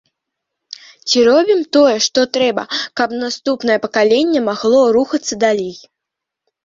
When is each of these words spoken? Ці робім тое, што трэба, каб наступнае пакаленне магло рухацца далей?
Ці 1.09 1.19
робім 1.29 1.59
тое, 1.77 1.91
што 2.07 2.19
трэба, 2.37 2.63
каб 3.01 3.09
наступнае 3.25 3.77
пакаленне 3.87 4.41
магло 4.51 4.81
рухацца 4.97 5.33
далей? 5.45 5.73